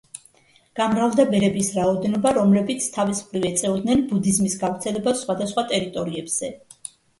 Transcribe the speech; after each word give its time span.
გამრავლდა 0.77 1.25
ბერების 1.33 1.69
რაოდენობა, 1.79 2.31
რომლებიც 2.39 2.89
თავის 2.97 3.21
მხრივ 3.27 3.47
ეწეოდნენ 3.51 4.03
ბუდიზმის 4.15 4.59
გავრცელებას 4.65 5.23
სხვადასხვა 5.27 5.69
ტერიტორიებზე. 5.77 6.53